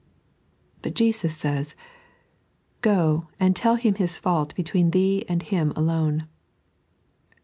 But 0.81 0.95
Jesus 0.95 1.37
says," 1.37 1.75
Oo 2.87 3.27
and 3.39 3.55
tell 3.55 3.75
him 3.75 3.93
his 3.93 4.17
fault 4.17 4.55
between 4.55 4.89
thee 4.89 5.23
and 5.29 5.43
him 5.43 5.73
alone." 5.75 6.27